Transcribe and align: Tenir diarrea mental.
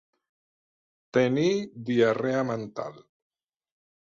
Tenir 1.17 1.51
diarrea 1.91 2.43
mental. 2.53 2.99